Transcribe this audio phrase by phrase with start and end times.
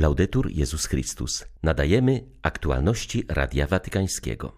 [0.00, 1.44] Laudetur Jezus Chrystus.
[1.62, 4.52] Nadajemy aktualności Radia Watykańskiego.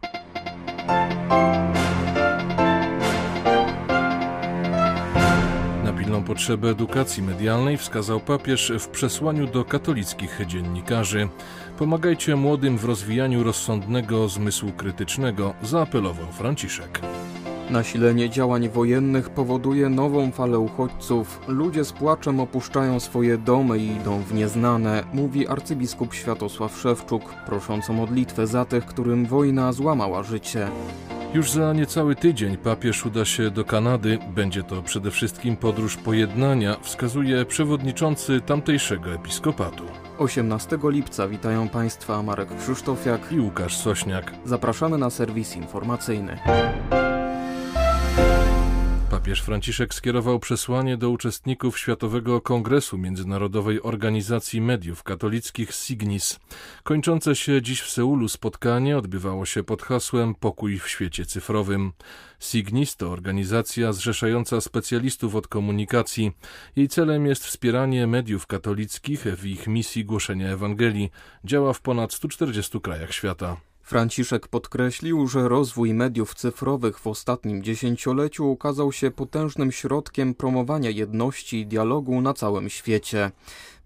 [5.84, 11.28] Na pilną potrzebę edukacji medialnej wskazał papież w przesłaniu do katolickich dziennikarzy.
[11.78, 17.00] Pomagajcie młodym w rozwijaniu rozsądnego zmysłu krytycznego, zaapelował Franciszek.
[17.72, 21.40] Nasilenie działań wojennych powoduje nową falę uchodźców.
[21.48, 27.90] Ludzie z płaczem opuszczają swoje domy i idą w nieznane, mówi arcybiskup Światosław Szewczuk, prosząc
[27.90, 30.68] o modlitwę za tych, którym wojna złamała życie.
[31.34, 34.18] Już za niecały tydzień papież uda się do Kanady.
[34.34, 39.84] Będzie to przede wszystkim podróż pojednania, wskazuje przewodniczący tamtejszego episkopatu.
[40.18, 44.32] 18 lipca witają Państwa Marek Krzysztofiak i Łukasz Sośniak.
[44.44, 46.38] Zapraszamy na serwis informacyjny.
[49.22, 56.40] Papież Franciszek skierował przesłanie do uczestników Światowego Kongresu Międzynarodowej Organizacji Mediów Katolickich Signis.
[56.82, 61.92] Kończące się dziś w Seulu spotkanie odbywało się pod hasłem Pokój w świecie cyfrowym.
[62.40, 66.32] Signis to organizacja zrzeszająca specjalistów od komunikacji.
[66.76, 71.10] Jej celem jest wspieranie mediów katolickich w ich misji głoszenia Ewangelii.
[71.44, 73.71] Działa w ponad 140 krajach świata.
[73.82, 81.60] Franciszek podkreślił, że rozwój mediów cyfrowych w ostatnim dziesięcioleciu ukazał się potężnym środkiem promowania jedności
[81.60, 83.30] i dialogu na całym świecie.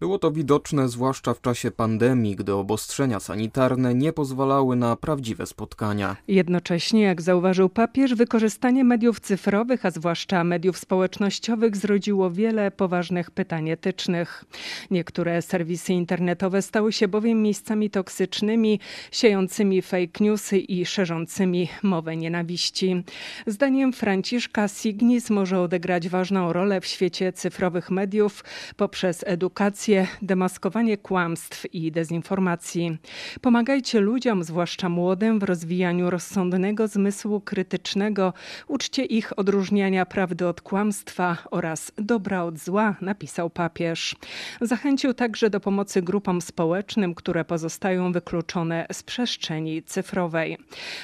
[0.00, 6.16] Było to widoczne zwłaszcza w czasie pandemii, gdy obostrzenia sanitarne nie pozwalały na prawdziwe spotkania.
[6.28, 13.70] Jednocześnie, jak zauważył papież, wykorzystanie mediów cyfrowych, a zwłaszcza mediów społecznościowych, zrodziło wiele poważnych pytań
[13.70, 14.44] etycznych.
[14.90, 18.80] Niektóre serwisy internetowe stały się bowiem miejscami toksycznymi,
[19.12, 23.04] siejącymi fake newsy i szerzącymi mowę nienawiści.
[23.46, 28.44] Zdaniem Franciszka Signis może odegrać ważną rolę w świecie cyfrowych mediów
[28.76, 29.85] poprzez edukację
[30.22, 32.98] demaskowanie kłamstw i dezinformacji.
[33.40, 38.32] Pomagajcie ludziom, zwłaszcza młodym, w rozwijaniu rozsądnego zmysłu krytycznego.
[38.68, 44.16] Uczcie ich odróżniania prawdy od kłamstwa oraz dobra od zła, napisał papież.
[44.60, 50.58] Zachęcił także do pomocy grupom społecznym, które pozostają wykluczone z przestrzeni cyfrowej.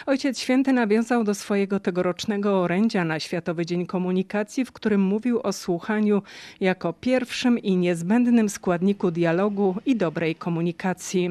[0.06, 5.52] Ojciec Święty nawiązał do swojego tegorocznego orędzia na Światowy Dzień Komunikacji, w którym mówił o
[5.52, 6.22] słuchaniu
[6.60, 11.30] jako pierwszym i niezbędnym składnikiem składniku dialogu i dobrej komunikacji.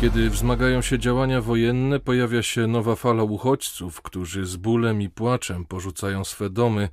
[0.00, 5.64] Kiedy wzmagają się działania wojenne, pojawia się nowa fala uchodźców, którzy z bólem i płaczem
[5.64, 6.88] porzucają swe domy,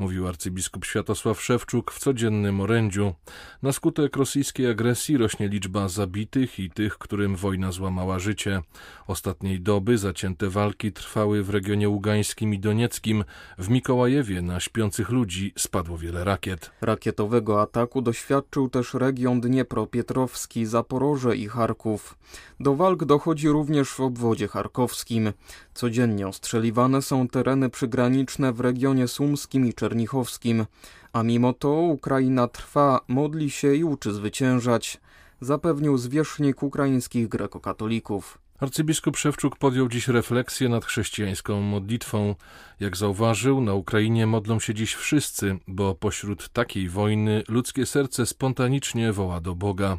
[0.00, 3.14] mówił arcybiskup Światosław Szewczuk w codziennym orędziu.
[3.62, 8.62] Na skutek rosyjskiej agresji rośnie liczba zabitych i tych, którym wojna złamała życie.
[9.06, 13.24] Ostatniej doby zacięte walki trwały w regionie ługańskim i donieckim.
[13.58, 16.70] W Mikołajewie na śpiących ludzi spadło wiele rakiet.
[16.80, 22.18] Rakietowego ataku doświadczył też region Dniepropietrowski, Zaporoże i Charków.
[22.60, 25.32] Do walk dochodzi również w obwodzie charkowskim.
[25.74, 30.66] Codziennie ostrzeliwane są tereny przygraniczne w regionie sumskim i czernichowskim,
[31.12, 35.00] a mimo to Ukraina trwa, modli się i uczy zwyciężać,
[35.40, 38.38] zapewnił zwierzchnik ukraińskich grekokatolików.
[38.60, 42.34] Arcybiskup Szewczuk podjął dziś refleksję nad chrześcijańską modlitwą.
[42.80, 49.12] Jak zauważył, na Ukrainie modlą się dziś wszyscy, bo pośród takiej wojny ludzkie serce spontanicznie
[49.12, 49.98] woła do Boga.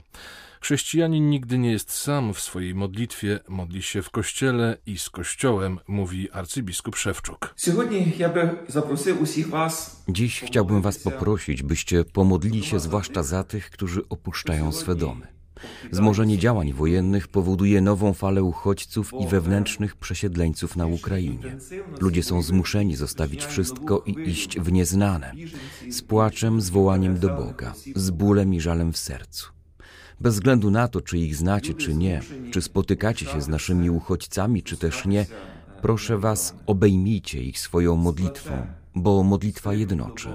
[0.61, 5.79] Chrześcijanin nigdy nie jest sam w swojej modlitwie, modli się w kościele i z kościołem,
[5.87, 7.55] mówi arcybiskup Szewczuk.
[10.07, 15.27] Dziś chciałbym Was poprosić, byście pomodlili się zwłaszcza za tych, którzy opuszczają swe domy.
[15.91, 21.57] Wzmożenie działań wojennych powoduje nową falę uchodźców i wewnętrznych przesiedleńców na Ukrainie.
[21.99, 25.33] Ludzie są zmuszeni zostawić wszystko i iść w nieznane,
[25.89, 29.60] z płaczem, z wołaniem do Boga, z bólem i żalem w sercu.
[30.21, 32.21] Bez względu na to, czy ich znacie, czy nie,
[32.51, 35.25] czy spotykacie się z naszymi uchodźcami, czy też nie,
[35.81, 40.29] proszę Was, obejmijcie ich swoją modlitwą, bo modlitwa jednoczy.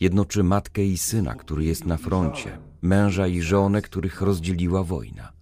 [0.00, 5.32] Jednoczy matkę i syna, który jest na froncie, męża i żonę, których rozdzieliła wojna.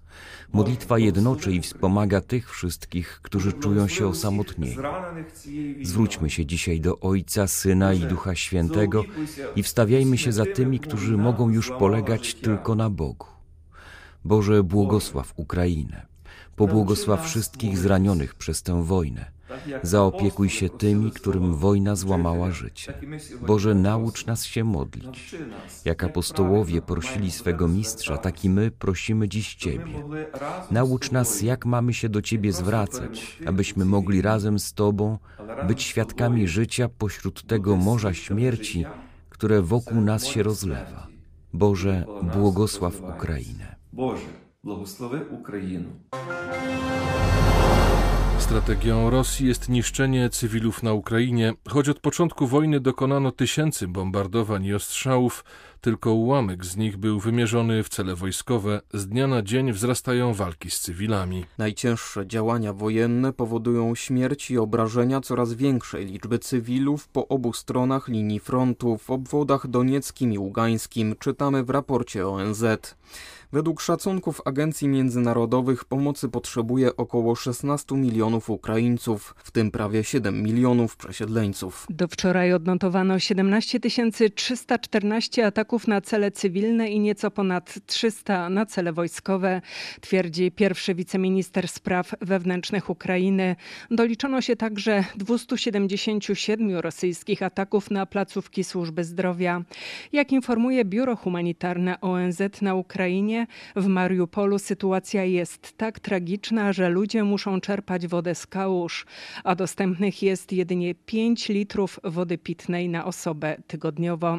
[0.53, 4.77] Modlitwa jednoczy i wspomaga tych wszystkich, którzy czują się osamotnieni.
[5.83, 9.05] Zwróćmy się dzisiaj do Ojca, Syna i Ducha Świętego
[9.57, 13.40] i wstawiajmy się za tymi, którzy mogą już polegać tylko na Bogu.
[14.25, 16.07] Boże, błogosław Ukrainę.
[16.57, 19.31] Pobłogosław wszystkich zranionych przez tę wojnę.
[19.83, 22.95] Zaopiekuj się tymi, którym wojna złamała życie.
[23.47, 25.37] Boże, naucz nas się modlić.
[25.85, 30.05] Jak apostołowie prosili swego mistrza, tak i my prosimy dziś Ciebie.
[30.71, 35.19] Naucz nas, jak mamy się do Ciebie zwracać, abyśmy mogli razem z Tobą
[35.69, 38.85] być świadkami życia pośród tego morza śmierci,
[39.29, 41.07] które wokół nas się rozlewa.
[41.53, 43.80] Boże, błogosław Ukrainę.
[43.93, 44.27] Boże,
[44.65, 45.85] błogosławy Ukrainę.
[48.39, 51.53] Strategią Rosji jest niszczenie cywilów na Ukrainie.
[51.69, 55.45] Choć od początku wojny dokonano tysięcy bombardowań i ostrzałów,
[55.81, 58.81] tylko ułamek z nich był wymierzony w cele wojskowe.
[58.95, 61.45] Z dnia na dzień wzrastają walki z cywilami.
[61.59, 68.41] Najcięższe działania wojenne powodują śmierć i obrażenia coraz większej liczby cywilów po obu stronach linii
[68.41, 72.65] frontu w obwodach donieckim i ługańskim, czytamy w raporcie ONZ.
[73.53, 80.97] Według szacunków agencji międzynarodowych pomocy potrzebuje około 16 milionów Ukraińców, w tym prawie 7 milionów
[80.97, 81.87] przesiedleńców.
[81.91, 83.81] Do wczoraj odnotowano 17
[84.35, 89.61] 314 ataków na cele cywilne i nieco ponad 300 na cele wojskowe,
[90.01, 93.57] twierdzi pierwszy wiceminister spraw wewnętrznych Ukrainy.
[93.91, 99.63] Doliczono się także 277 rosyjskich ataków na placówki służby zdrowia.
[100.13, 103.40] Jak informuje Biuro Humanitarne ONZ na Ukrainie,
[103.77, 109.07] w Mariupolu sytuacja jest tak tragiczna, że ludzie muszą czerpać wodę z kałuż,
[109.45, 114.39] a dostępnych jest jedynie 5 litrów wody pitnej na osobę tygodniowo.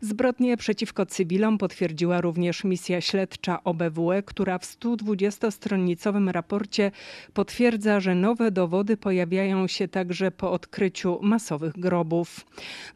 [0.00, 6.90] Zbrodnie przeciwko cywilom potwierdziła również misja śledcza OBWE, która w 120-stronicowym raporcie
[7.34, 12.46] potwierdza, że nowe dowody pojawiają się także po odkryciu masowych grobów.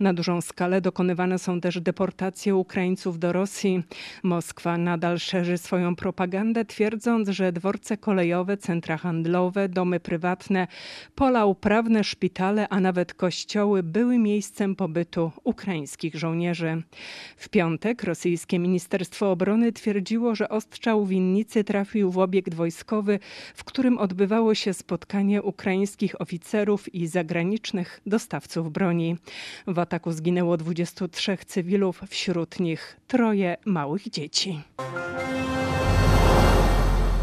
[0.00, 3.82] Na dużą skalę dokonywane są też deportacje Ukraińców do Rosji.
[4.22, 10.66] Moskwa nadal szerzy szerzy swoją propagandę, twierdząc, że dworce kolejowe, centra handlowe, domy prywatne,
[11.14, 16.82] pola uprawne, szpitale, a nawet kościoły były miejscem pobytu ukraińskich żołnierzy.
[17.36, 23.18] W piątek rosyjskie Ministerstwo Obrony twierdziło, że ostrzał winnicy trafił w obiekt wojskowy,
[23.54, 29.16] w którym odbywało się spotkanie ukraińskich oficerów i zagranicznych dostawców broni.
[29.66, 34.62] W ataku zginęło 23 cywilów, wśród nich troje małych dzieci.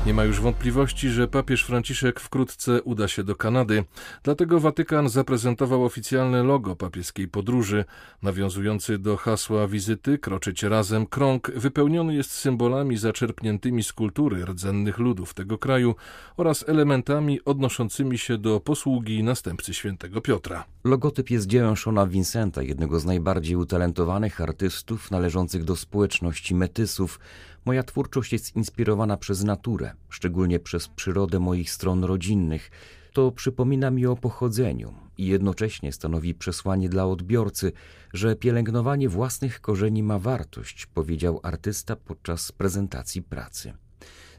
[0.06, 3.84] Nie ma już wątpliwości, że papież Franciszek wkrótce uda się do Kanady.
[4.24, 7.86] Dlatego Watykan zaprezentował oficjalne logo papieskiej podróży.
[8.22, 15.34] Nawiązujący do hasła wizyty Kroczyć razem krąg wypełniony jest symbolami zaczerpniętymi z kultury rdzennych ludów
[15.34, 15.96] tego kraju
[16.38, 20.66] oraz elementami odnoszącymi się do posługi następcy świętego Piotra.
[20.84, 27.20] Logotyp jest dziełem Shona Vincenta, jednego z najbardziej utalentowanych artystów należących do społeczności metysów,
[27.66, 32.72] Moja twórczość jest inspirowana przez naturę, szczególnie przez przyrodę moich stron rodzinnych.
[33.14, 37.72] To przypomina mi o pochodzeniu i jednocześnie stanowi przesłanie dla odbiorcy,
[38.14, 43.74] że pielęgnowanie własnych korzeni ma wartość, powiedział artysta podczas prezentacji pracy.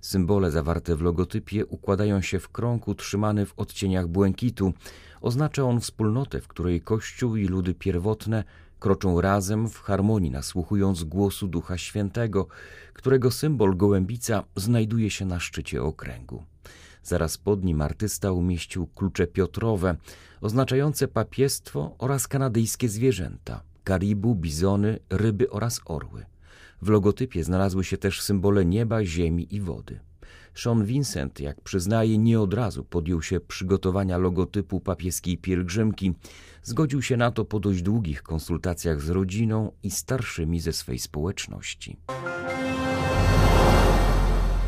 [0.00, 4.72] Symbole zawarte w logotypie układają się w krąg utrzymany w odcieniach błękitu.
[5.20, 8.44] Oznacza on wspólnotę, w której Kościół i ludy pierwotne
[8.82, 12.46] kroczą razem w harmonii, nasłuchując głosu Ducha Świętego,
[12.92, 16.44] którego symbol gołębica znajduje się na szczycie okręgu.
[17.02, 19.96] Zaraz pod nim artysta umieścił klucze piotrowe,
[20.40, 26.24] oznaczające papiestwo oraz kanadyjskie zwierzęta karibu, bizony, ryby oraz orły.
[26.82, 30.00] W logotypie znalazły się też symbole nieba, ziemi i wody.
[30.54, 36.12] Sean Vincent, jak przyznaje, nie od razu podjął się przygotowania logotypu papieskiej pielgrzymki.
[36.62, 41.96] Zgodził się na to po dość długich konsultacjach z rodziną i starszymi ze swej społeczności.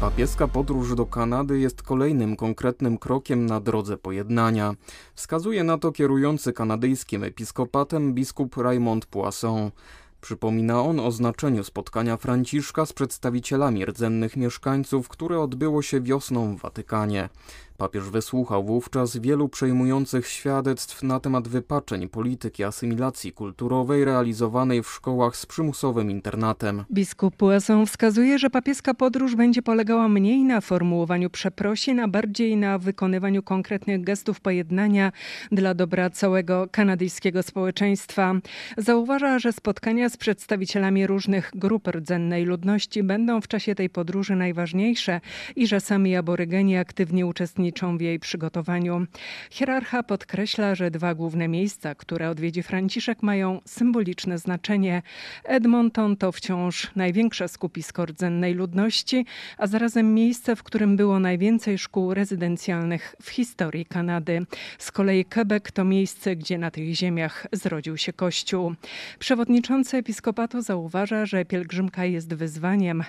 [0.01, 4.75] Papieska podróż do Kanady jest kolejnym konkretnym krokiem na drodze pojednania.
[5.14, 9.71] Wskazuje na to kierujący kanadyjskim episkopatem biskup Raymond Poisson.
[10.25, 16.61] Przypomina on o znaczeniu spotkania Franciszka z przedstawicielami rdzennych mieszkańców, które odbyło się wiosną w
[16.61, 17.28] Watykanie.
[17.78, 25.37] Papież wysłuchał wówczas wielu przejmujących świadectw na temat wypaczeń polityki asymilacji kulturowej realizowanej w szkołach
[25.37, 26.85] z przymusowym internatem.
[26.93, 32.78] Biskup Poisson wskazuje, że papieska podróż będzie polegała mniej na formułowaniu przeprosin, a bardziej na
[32.78, 35.12] wykonywaniu konkretnych gestów pojednania
[35.52, 38.35] dla dobra całego kanadyjskiego społeczeństwa.
[38.78, 45.21] Zauważa, że spotkania z przedstawicielami różnych grup rdzennej ludności będą w czasie tej podróży najważniejsze
[45.57, 49.06] i że sami aborygeni aktywnie uczestniczą uczestniczą w jej przygotowaniu.
[49.50, 55.02] Hierarcha podkreśla, że dwa główne miejsca, które odwiedzi Franciszek, mają symboliczne znaczenie.
[55.44, 59.26] Edmonton to wciąż największe skupisko rdzennej ludności,
[59.59, 64.47] a zarazem miejsce, w którym było najwięcej szkół rezydencjalnych w historii Kanady.
[64.78, 68.75] Z kolei Quebec to miejsce, gdzie na tych ziemiach zrodził się Kościół.
[69.18, 73.04] Przewodniczący episkopatu zauważa, że pielgrzymka jest wyzwaniem,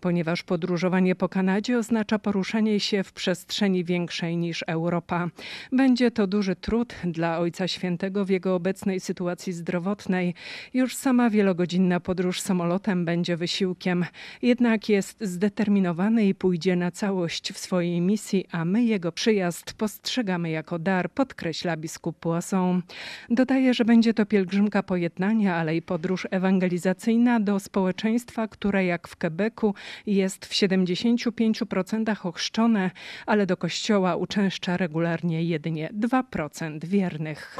[0.00, 5.28] ponieważ podróżowanie po Kanadzie oznacza poruszanie się w przestrzeni większej większej niż Europa.
[5.72, 10.34] Będzie to duży trud dla Ojca Świętego w jego obecnej sytuacji zdrowotnej.
[10.74, 14.04] Już sama wielogodzinna podróż samolotem będzie wysiłkiem.
[14.42, 20.50] Jednak jest zdeterminowany i pójdzie na całość w swojej misji, a my jego przyjazd postrzegamy
[20.50, 22.82] jako dar, podkreśla biskup Poisson.
[23.30, 29.16] Dodaje, że będzie to pielgrzymka pojednania, ale i podróż ewangelizacyjna do społeczeństwa, które jak w
[29.16, 29.74] Quebecu
[30.06, 32.90] jest w 75% ochrzczone,
[33.26, 37.56] ale do kościoła uczęszcza regularnie jedynie 2% wiernych.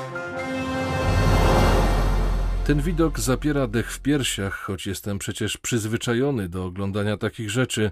[2.67, 7.91] Ten widok zapiera dech w piersiach, choć jestem przecież przyzwyczajony do oglądania takich rzeczy.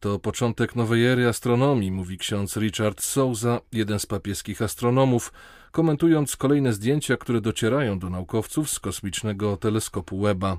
[0.00, 5.32] To początek nowej ery astronomii, mówi ksiądz Richard Souza, jeden z papieskich astronomów,
[5.76, 10.58] komentując kolejne zdjęcia, które docierają do naukowców z kosmicznego teleskopu Webba.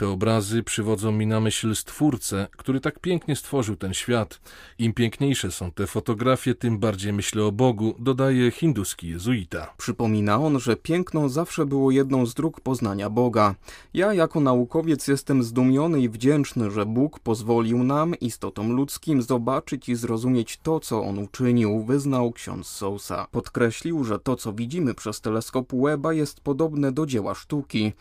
[0.00, 4.40] Te obrazy przywodzą mi na myśl stwórcę, który tak pięknie stworzył ten świat.
[4.78, 9.74] Im piękniejsze są te fotografie, tym bardziej myślę o Bogu, dodaje hinduski jezuita.
[9.76, 13.54] Przypomina on, że piękno zawsze było jedną z dróg poznania Boga.
[13.94, 19.94] Ja jako naukowiec jestem zdumiony i wdzięczny, że Bóg pozwolił nam, istotom ludzkim, zobaczyć i
[19.94, 23.26] zrozumieć to, co On uczynił, wyznał ksiądz Sousa.
[23.30, 27.92] Podkreślił, że to, co widzimy przez teleskop Webba jest podobne do dzieła sztuki.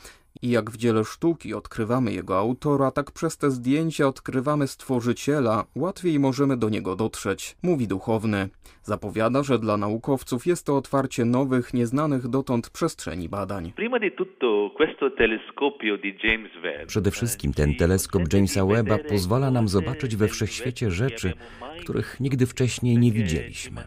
[0.41, 6.19] I jak w dziele sztuki odkrywamy jego autora, tak przez te zdjęcia odkrywamy stworzyciela, łatwiej
[6.19, 8.50] możemy do niego dotrzeć, mówi duchowny.
[8.83, 13.74] Zapowiada, że dla naukowców jest to otwarcie nowych, nieznanych dotąd przestrzeni badań.
[16.88, 21.33] Przede wszystkim ten teleskop Jamesa Webba pozwala nam zobaczyć we wszechświecie rzeczy,
[21.79, 23.83] których nigdy wcześniej nie widzieliśmy.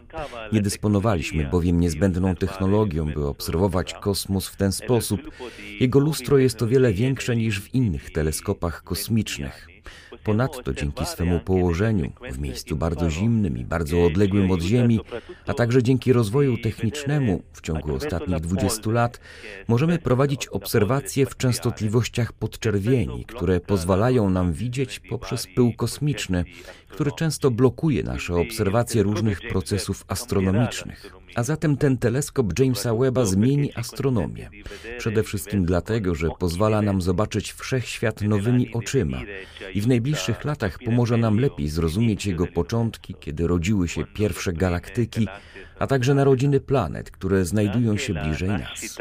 [0.51, 5.21] Nie dysponowaliśmy bowiem niezbędną technologią, by obserwować kosmos w ten sposób.
[5.79, 9.67] Jego lustro jest o wiele większe niż w innych teleskopach kosmicznych.
[10.23, 14.99] Ponadto dzięki swemu położeniu w miejscu bardzo zimnym i bardzo odległym od Ziemi,
[15.47, 19.19] a także dzięki rozwoju technicznemu w ciągu ostatnich 20 lat,
[19.67, 26.45] możemy prowadzić obserwacje w częstotliwościach podczerwieni, które pozwalają nam widzieć poprzez pył kosmiczny,
[26.87, 31.22] który często blokuje nasze obserwacje różnych procesów astronomicznych.
[31.35, 34.49] A zatem ten teleskop Jamesa Webba zmieni astronomię.
[34.97, 39.21] Przede wszystkim dlatego, że pozwala nam zobaczyć wszechświat nowymi oczyma
[39.73, 45.27] i w najbliższych latach pomoże nam lepiej zrozumieć jego początki, kiedy rodziły się pierwsze galaktyki,
[45.79, 48.99] a także narodziny planet, które znajdują się bliżej nas.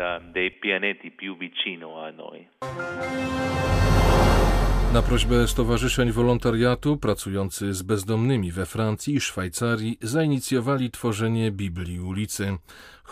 [4.92, 12.58] Na prośbę stowarzyszeń wolontariatu pracujący z bezdomnymi we Francji i Szwajcarii zainicjowali tworzenie Biblii ulicy.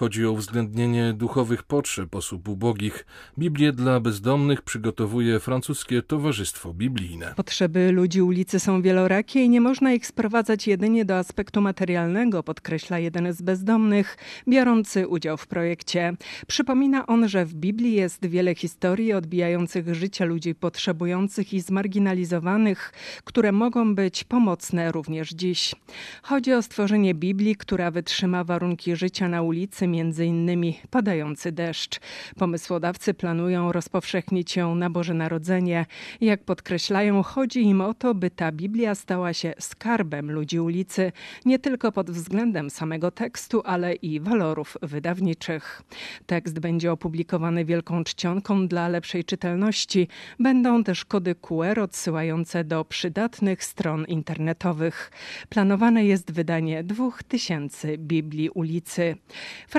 [0.00, 3.07] Chodzi o uwzględnienie duchowych potrzeb osób ubogich.
[3.38, 7.33] Biblię dla bezdomnych przygotowuje francuskie Towarzystwo Biblijne.
[7.37, 12.99] Potrzeby ludzi ulicy są wielorakie i nie można ich sprowadzać jedynie do aspektu materialnego, podkreśla
[12.99, 14.16] jeden z bezdomnych,
[14.49, 16.16] biorący udział w projekcie.
[16.47, 22.92] Przypomina on, że w Biblii jest wiele historii odbijających życie ludzi potrzebujących i zmarginalizowanych,
[23.25, 25.75] które mogą być pomocne również dziś.
[26.23, 32.00] Chodzi o stworzenie Biblii, która wytrzyma warunki życia na ulicy innymi padający deszcz.
[32.38, 35.87] Pomysłodawcy planują rozpowszechnić ją na Boże Narodzenie.
[36.20, 41.12] Jak podkreślają, chodzi im o to, by ta Biblia stała się skarbem ludzi ulicy,
[41.44, 45.82] nie tylko pod względem samego tekstu, ale i walorów wydawniczych.
[46.26, 50.09] Tekst będzie opublikowany wielką czcionką dla lepszej czytelności.
[50.38, 55.11] Będą też kody QR odsyłające do przydatnych stron internetowych.
[55.49, 59.16] Planowane jest wydanie dwóch tysięcy Biblii ulicy.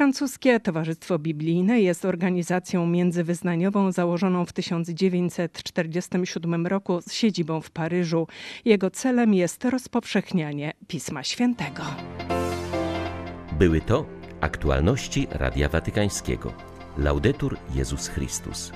[0.02, 8.28] Francuskie Towarzystwo Biblijne jest organizacją międzywyznaniową założoną w 1947 roku z siedzibą w Paryżu.
[8.66, 11.84] Jego celem jest rozpowszechnianie Pisma Świętego.
[13.60, 14.06] Były to
[14.40, 16.54] aktualności Radia Watykańskiego.
[16.98, 18.72] Laudetur Jezus Chrystus.